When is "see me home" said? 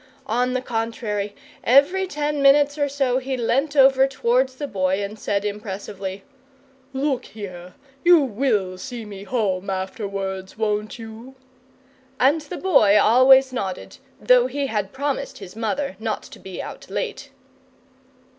8.79-9.69